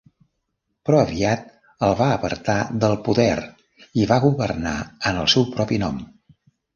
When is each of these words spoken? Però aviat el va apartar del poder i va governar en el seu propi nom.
Però 0.87 0.99
aviat 1.01 1.41
el 1.87 1.91
va 1.99 2.07
apartar 2.13 2.55
del 2.83 2.97
poder 3.07 3.33
i 4.01 4.07
va 4.13 4.17
governar 4.23 4.73
en 5.11 5.21
el 5.25 5.29
seu 5.35 5.47
propi 5.53 5.79
nom. 5.85 6.01